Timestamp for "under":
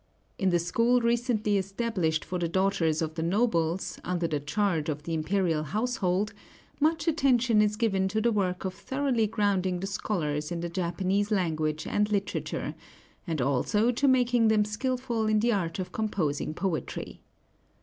4.03-4.27